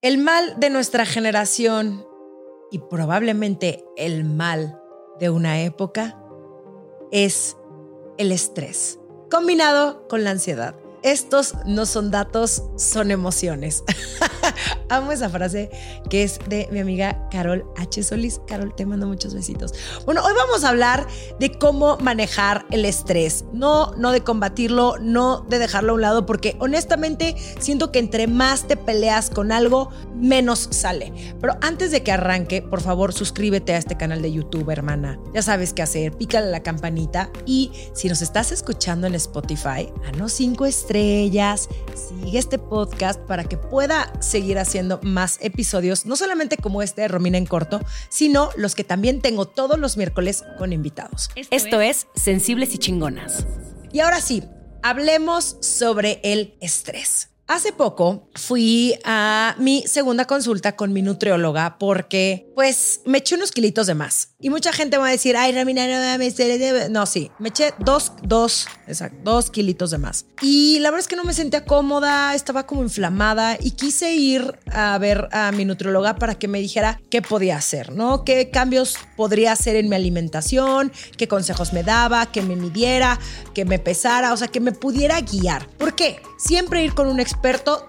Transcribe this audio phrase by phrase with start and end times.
[0.00, 2.06] El mal de nuestra generación
[2.70, 4.80] y probablemente el mal
[5.18, 6.16] de una época
[7.10, 7.56] es
[8.16, 10.76] el estrés, combinado con la ansiedad.
[11.02, 13.84] Estos no son datos, son emociones.
[14.88, 15.70] Amo esa frase
[16.10, 18.02] que es de mi amiga Carol H.
[18.02, 18.40] Solís.
[18.46, 19.74] Carol, te mando muchos besitos.
[20.04, 21.06] Bueno, hoy vamos a hablar
[21.38, 23.44] de cómo manejar el estrés.
[23.52, 28.26] No, no de combatirlo, no de dejarlo a un lado, porque honestamente siento que entre
[28.26, 31.12] más te peleas con algo, menos sale.
[31.40, 35.20] Pero antes de que arranque, por favor, suscríbete a este canal de YouTube, hermana.
[35.32, 40.12] Ya sabes qué hacer, pícale la campanita y si nos estás escuchando en Spotify, a
[40.16, 46.56] no cinco estrellas, sigue este podcast para que pueda seguir haciendo más episodios, no solamente
[46.56, 50.72] como este de Romina en corto, sino los que también tengo todos los miércoles con
[50.72, 51.30] invitados.
[51.50, 53.46] Esto es Sensibles y Chingonas.
[53.92, 54.42] Y ahora sí,
[54.82, 57.30] hablemos sobre el estrés.
[57.50, 63.52] Hace poco fui a mi segunda consulta con mi nutrióloga porque pues me eché unos
[63.52, 64.34] kilitos de más.
[64.38, 66.88] Y mucha gente va a decir, ay, Ramina, no.
[66.90, 70.26] No, sí, me eché dos, dos, exacto, dos kilitos de más.
[70.42, 74.58] Y la verdad es que no me sentía cómoda, estaba como inflamada y quise ir
[74.70, 78.24] a ver a mi nutrióloga para que me dijera qué podía hacer, ¿no?
[78.24, 83.18] Qué cambios podría hacer en mi alimentación, qué consejos me daba, que me midiera,
[83.54, 85.66] que me pesara, o sea, que me pudiera guiar.
[85.78, 86.20] ¿Por qué?
[86.38, 87.37] Siempre ir con un experto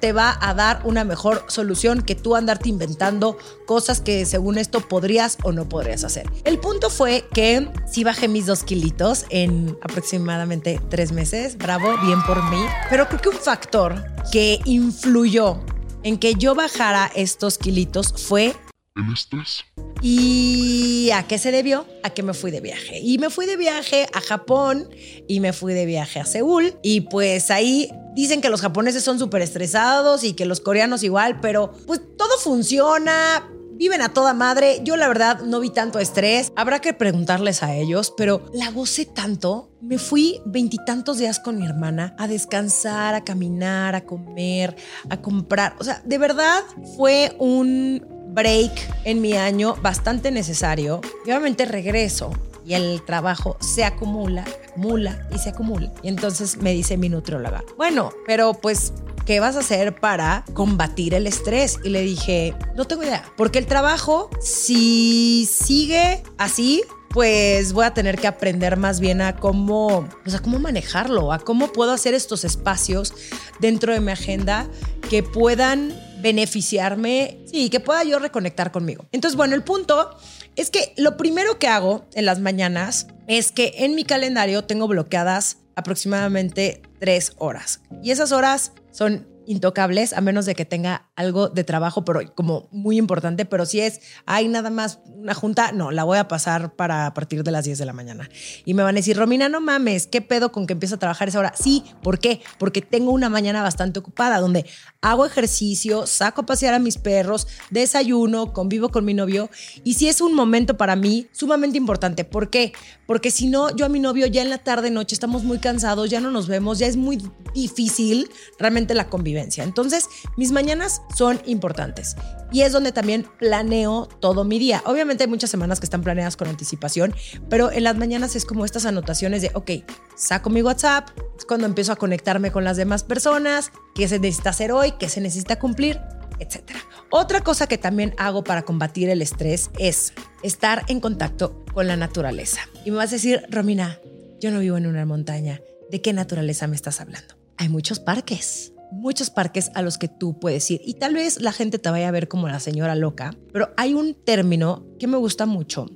[0.00, 4.80] te va a dar una mejor solución que tú andarte inventando cosas que según esto
[4.80, 6.30] podrías o no podrías hacer.
[6.44, 11.56] El punto fue que sí bajé mis dos kilitos en aproximadamente tres meses.
[11.56, 12.60] Bravo, bien por mí.
[12.90, 15.60] Pero creo que un factor que influyó
[16.02, 18.54] en que yo bajara estos kilitos fue
[18.94, 19.64] el estrés.
[20.02, 21.86] ¿Y a qué se debió?
[22.02, 22.98] A que me fui de viaje.
[23.00, 24.88] Y me fui de viaje a Japón
[25.26, 26.76] y me fui de viaje a Seúl.
[26.82, 31.40] Y pues ahí dicen que los japoneses son súper estresados y que los coreanos igual,
[31.40, 33.50] pero pues todo funciona.
[33.78, 34.80] Viven a toda madre.
[34.84, 36.50] Yo la verdad no vi tanto estrés.
[36.56, 39.70] Habrá que preguntarles a ellos, pero la gocé tanto.
[39.82, 44.76] Me fui veintitantos días con mi hermana a descansar, a caminar, a comer,
[45.10, 45.76] a comprar.
[45.78, 46.62] O sea, de verdad
[46.96, 48.72] fue un break
[49.04, 51.00] en mi año bastante necesario.
[51.24, 52.30] Y obviamente regreso
[52.64, 55.92] y el trabajo se acumula, acumula y se acumula.
[56.02, 58.92] Y entonces me dice mi nutrióloga, bueno, pero pues
[59.24, 61.78] ¿qué vas a hacer para combatir el estrés?
[61.82, 67.94] Y le dije, no tengo idea, porque el trabajo, si sigue así, pues voy a
[67.94, 72.12] tener que aprender más bien a cómo, o sea, cómo manejarlo, a cómo puedo hacer
[72.12, 73.14] estos espacios
[73.58, 74.66] dentro de mi agenda
[75.08, 75.94] que puedan
[76.26, 79.06] beneficiarme, y que pueda yo reconectar conmigo.
[79.12, 80.18] Entonces, bueno, el punto
[80.56, 84.88] es que lo primero que hago en las mañanas es que en mi calendario tengo
[84.88, 87.80] bloqueadas aproximadamente tres horas.
[88.02, 92.68] Y esas horas son intocables, a menos de que tenga algo de trabajo, pero como
[92.70, 96.74] muy importante, pero si es, hay nada más una junta, no, la voy a pasar
[96.74, 98.28] para a partir de las 10 de la mañana.
[98.64, 101.28] Y me van a decir, Romina, no mames, ¿qué pedo con que empiezo a trabajar
[101.28, 101.52] esa hora?
[101.56, 102.40] Sí, ¿por qué?
[102.58, 104.66] Porque tengo una mañana bastante ocupada, donde
[105.00, 109.50] hago ejercicio, saco a pasear a mis perros, desayuno, convivo con mi novio,
[109.84, 112.24] y si es un momento para mí sumamente importante.
[112.24, 112.72] ¿Por qué?
[113.06, 116.10] Porque si no, yo a mi novio ya en la tarde, noche, estamos muy cansados,
[116.10, 117.22] ya no nos vemos, ya es muy
[117.54, 122.16] difícil realmente la convivencia entonces, mis mañanas son importantes
[122.52, 124.82] y es donde también planeo todo mi día.
[124.86, 127.14] Obviamente hay muchas semanas que están planeadas con anticipación,
[127.48, 129.70] pero en las mañanas es como estas anotaciones de, ok,
[130.16, 134.50] saco mi WhatsApp, es cuando empiezo a conectarme con las demás personas, qué se necesita
[134.50, 136.00] hacer hoy, qué se necesita cumplir,
[136.38, 136.70] etc.
[137.10, 140.12] Otra cosa que también hago para combatir el estrés es
[140.42, 142.60] estar en contacto con la naturaleza.
[142.84, 144.00] Y me vas a decir, Romina,
[144.40, 145.60] yo no vivo en una montaña.
[145.90, 147.34] ¿De qué naturaleza me estás hablando?
[147.56, 151.52] Hay muchos parques muchos parques a los que tú puedes ir y tal vez la
[151.52, 155.16] gente te vaya a ver como la señora loca, pero hay un término que me
[155.16, 155.86] gusta mucho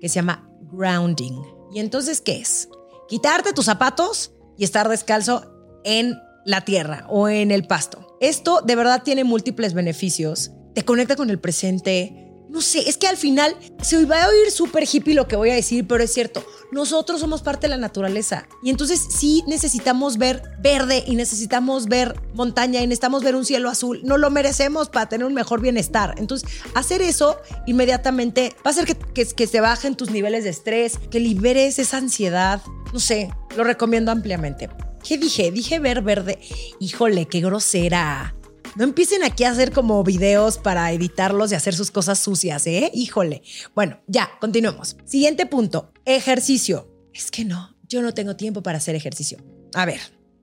[0.00, 1.42] que se llama grounding.
[1.72, 2.68] ¿Y entonces qué es?
[3.08, 5.52] Quitarte tus zapatos y estar descalzo
[5.84, 8.16] en la tierra o en el pasto.
[8.20, 10.50] Esto de verdad tiene múltiples beneficios.
[10.74, 14.50] Te conecta con el presente, no sé, es que al final se va a oír
[14.50, 17.76] súper hippie lo que voy a decir, pero es cierto, nosotros somos parte de la
[17.76, 23.44] naturaleza y entonces sí necesitamos ver verde y necesitamos ver montaña y necesitamos ver un
[23.44, 26.14] cielo azul, no lo merecemos para tener un mejor bienestar.
[26.18, 30.50] Entonces, hacer eso inmediatamente va a hacer que, que, que se bajen tus niveles de
[30.50, 32.60] estrés, que liberes esa ansiedad,
[32.92, 34.68] no sé, lo recomiendo ampliamente.
[35.02, 35.50] ¿Qué dije?
[35.50, 36.38] Dije ver verde.
[36.80, 38.34] Híjole, qué grosera.
[38.78, 42.92] No empiecen aquí a hacer como videos para editarlos y hacer sus cosas sucias, ¿eh?
[42.94, 43.42] Híjole.
[43.74, 44.96] Bueno, ya, continuemos.
[45.04, 46.88] Siguiente punto, ejercicio.
[47.12, 49.38] Es que no, yo no tengo tiempo para hacer ejercicio.
[49.74, 49.98] A ver,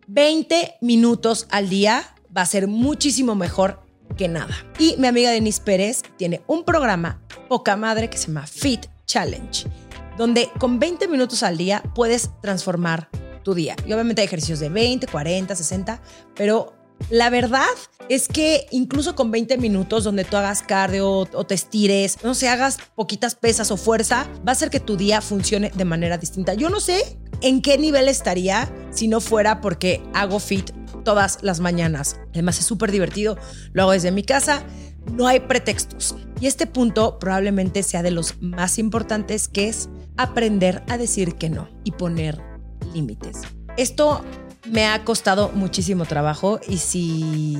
[0.07, 3.79] 20 minutos al día va a ser muchísimo mejor
[4.17, 4.53] que nada.
[4.79, 9.65] Y mi amiga Denise Pérez tiene un programa poca madre que se llama Fit Challenge,
[10.17, 13.09] donde con 20 minutos al día puedes transformar
[13.43, 13.77] tu día.
[13.87, 16.01] Y obviamente hay ejercicios de 20, 40, 60,
[16.35, 17.65] pero la verdad
[18.09, 22.49] es que incluso con 20 minutos donde tú hagas cardio o te estires, no sé,
[22.49, 26.53] hagas poquitas pesas o fuerza, va a hacer que tu día funcione de manera distinta.
[26.53, 30.71] Yo no sé en qué nivel estaría si no fuera porque hago fit
[31.03, 32.17] todas las mañanas.
[32.33, 33.37] Además es súper divertido,
[33.73, 34.63] lo hago desde mi casa,
[35.11, 36.15] no hay pretextos.
[36.39, 41.49] Y este punto probablemente sea de los más importantes que es aprender a decir que
[41.49, 42.41] no y poner
[42.93, 43.41] límites.
[43.77, 44.23] Esto
[44.67, 47.57] me ha costado muchísimo trabajo y si,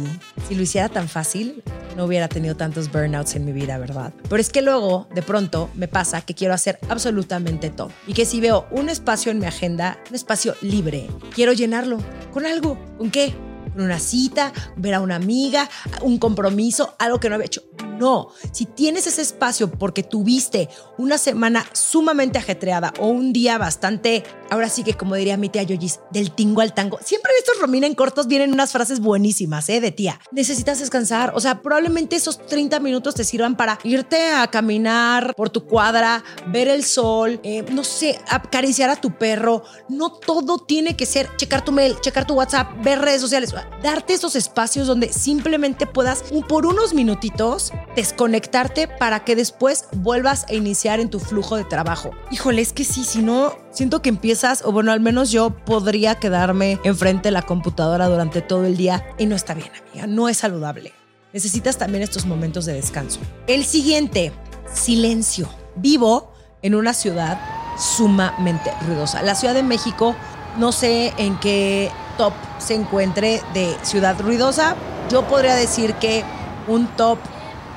[0.47, 1.63] si lo hiciera tan fácil,
[1.95, 4.13] no hubiera tenido tantos burnouts en mi vida, ¿verdad?
[4.29, 7.91] Pero es que luego, de pronto, me pasa que quiero hacer absolutamente todo.
[8.07, 11.97] Y que si veo un espacio en mi agenda, un espacio libre, quiero llenarlo
[12.33, 12.77] con algo.
[12.97, 13.33] ¿Con qué?
[13.73, 15.69] Con una cita, ver a una amiga,
[16.01, 17.63] un compromiso, algo que no había hecho.
[18.00, 24.24] No, si tienes ese espacio porque tuviste una semana sumamente ajetreada o un día bastante,
[24.50, 27.00] ahora sí que como diría mi tía Yoyis, del tingo al tango.
[27.03, 29.81] Siempre en estos Romina en cortos vienen unas frases buenísimas, ¿eh?
[29.81, 30.19] De tía.
[30.31, 31.33] Necesitas descansar.
[31.36, 36.24] O sea, probablemente esos 30 minutos te sirvan para irte a caminar por tu cuadra,
[36.48, 39.63] ver el sol, eh, no sé, acariciar a tu perro.
[39.89, 43.53] No todo tiene que ser checar tu mail, checar tu WhatsApp, ver redes sociales.
[43.83, 50.53] Darte esos espacios donde simplemente puedas, por unos minutitos, desconectarte para que después vuelvas a
[50.53, 52.12] iniciar en tu flujo de trabajo.
[52.31, 56.15] Híjole, es que sí, si no, siento que empiezas, o bueno, al menos yo podría
[56.15, 60.30] quedarme enfrente de la computadora durante todo el día y no está bien, amiga, no
[60.30, 60.94] es saludable.
[61.33, 63.19] Necesitas también estos momentos de descanso.
[63.47, 64.31] El siguiente,
[64.74, 65.50] silencio.
[65.75, 66.31] Vivo
[66.62, 67.38] en una ciudad
[67.77, 69.21] sumamente ruidosa.
[69.21, 70.15] La Ciudad de México,
[70.57, 74.75] no sé en qué top se encuentre de ciudad ruidosa.
[75.09, 76.24] Yo podría decir que
[76.68, 77.19] un top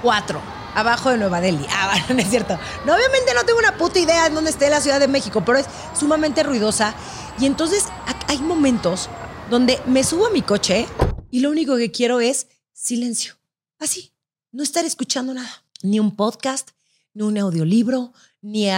[0.03, 0.41] 4,
[0.75, 1.67] abajo de Nueva Delhi.
[1.71, 2.59] Ah, no es cierto.
[2.87, 5.59] No, obviamente no tengo una puta idea en dónde esté la Ciudad de México, pero
[5.59, 5.67] es
[5.99, 6.95] sumamente ruidosa.
[7.39, 7.85] Y entonces
[8.27, 9.09] hay momentos
[9.51, 10.87] donde me subo a mi coche
[11.31, 13.35] y lo único que quiero es silencio.
[13.79, 14.13] Así,
[14.53, 15.65] no estar escuchando nada.
[15.83, 16.71] Ni un podcast,
[17.15, 18.69] ni un audiolibro, ni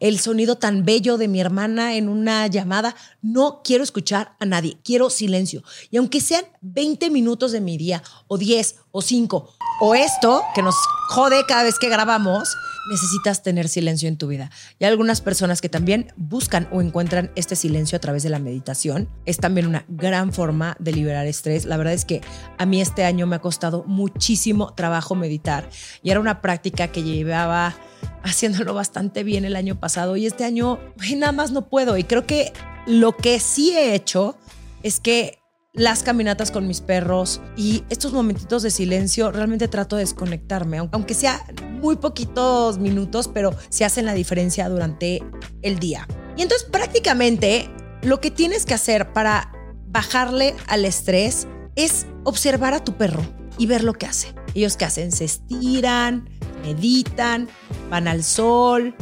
[0.00, 2.94] el sonido tan bello de mi hermana en una llamada.
[3.22, 5.62] No quiero escuchar a nadie, quiero silencio.
[5.90, 9.54] Y aunque sean 20 minutos de mi día, o 10, o 5,
[9.86, 10.74] o esto, que nos
[11.10, 12.56] jode cada vez que grabamos,
[12.90, 14.50] necesitas tener silencio en tu vida.
[14.78, 18.38] Y hay algunas personas que también buscan o encuentran este silencio a través de la
[18.38, 19.10] meditación.
[19.26, 21.66] Es también una gran forma de liberar estrés.
[21.66, 22.22] La verdad es que
[22.56, 25.68] a mí este año me ha costado muchísimo trabajo meditar
[26.02, 27.74] y era una práctica que llevaba
[28.22, 30.78] haciéndolo bastante bien el año pasado y este año
[31.14, 31.98] nada más no puedo.
[31.98, 32.54] Y creo que
[32.86, 34.38] lo que sí he hecho
[34.82, 35.43] es que
[35.74, 41.14] las caminatas con mis perros y estos momentitos de silencio, realmente trato de desconectarme, aunque
[41.14, 41.44] sea
[41.80, 45.22] muy poquitos minutos, pero se hacen la diferencia durante
[45.62, 46.06] el día.
[46.36, 47.68] Y entonces prácticamente
[48.02, 49.52] lo que tienes que hacer para
[49.88, 53.22] bajarle al estrés es observar a tu perro
[53.58, 54.32] y ver lo que hace.
[54.54, 56.28] Ellos que hacen, se estiran,
[56.62, 57.48] meditan,
[57.90, 58.94] van al sol,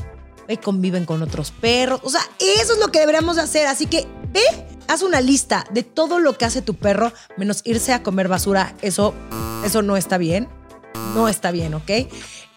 [0.61, 2.01] conviven con otros perros.
[2.05, 3.67] O sea, eso es lo que deberíamos hacer.
[3.67, 4.43] Así que ve
[4.89, 8.75] haz una lista de todo lo que hace tu perro, menos irse a comer basura.
[8.83, 9.15] Eso,
[9.65, 10.49] eso no está bien.
[11.15, 11.91] No está bien, ¿ok?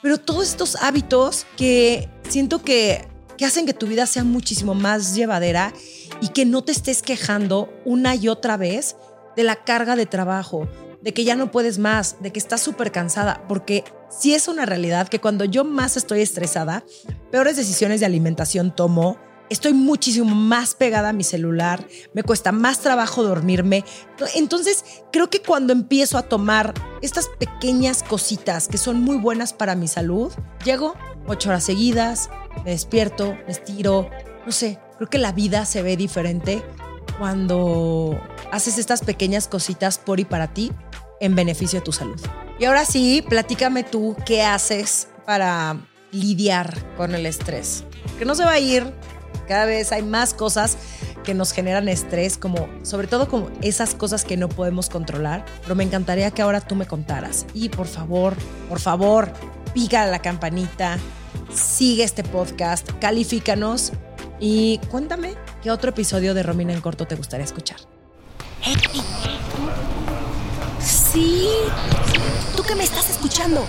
[0.01, 3.07] Pero todos estos hábitos que siento que,
[3.37, 5.73] que hacen que tu vida sea muchísimo más llevadera
[6.21, 8.95] y que no te estés quejando una y otra vez
[9.35, 10.67] de la carga de trabajo,
[11.01, 14.65] de que ya no puedes más, de que estás súper cansada, porque sí es una
[14.65, 16.83] realidad que cuando yo más estoy estresada,
[17.31, 19.17] peores decisiones de alimentación tomo,
[19.49, 23.83] estoy muchísimo más pegada a mi celular, me cuesta más trabajo dormirme.
[24.35, 29.75] Entonces, creo que cuando empiezo a tomar estas pequeñas cositas que son muy buenas para
[29.75, 30.33] mi salud,
[30.63, 30.95] llego
[31.27, 32.29] ocho horas seguidas,
[32.63, 34.09] me despierto, me estiro,
[34.45, 36.63] no sé, creo que la vida se ve diferente
[37.17, 38.19] cuando
[38.51, 40.71] haces estas pequeñas cositas por y para ti
[41.19, 42.19] en beneficio de tu salud.
[42.59, 45.77] Y ahora sí, platícame tú qué haces para
[46.11, 47.83] lidiar con el estrés.
[48.17, 48.93] Que no se va a ir
[49.45, 50.77] cada vez hay más cosas
[51.23, 55.45] que nos generan estrés, como sobre todo como esas cosas que no podemos controlar.
[55.61, 57.45] Pero me encantaría que ahora tú me contaras.
[57.53, 58.35] Y por favor,
[58.69, 59.31] por favor,
[59.73, 60.97] pica la campanita,
[61.53, 63.91] sigue este podcast, califícanos
[64.39, 67.77] y cuéntame qué otro episodio de Romina en corto te gustaría escuchar.
[70.79, 71.47] Sí,
[72.55, 73.65] tú que me estás escuchando.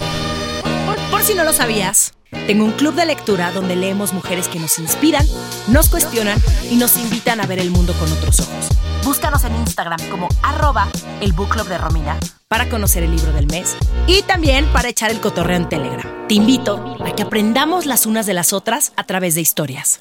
[1.11, 2.16] por si no lo sabías.
[2.47, 5.27] Tengo un club de lectura donde leemos mujeres que nos inspiran,
[5.69, 6.39] nos cuestionan
[6.71, 8.69] y nos invitan a ver el mundo con otros ojos.
[9.05, 10.89] Búscanos en Instagram como arroba
[11.21, 12.19] el book club de Romina
[12.49, 16.29] para conocer el libro del mes y también para echar el cotorreo en Telegram.
[16.29, 20.01] Te invito a que aprendamos las unas de las otras a través de historias.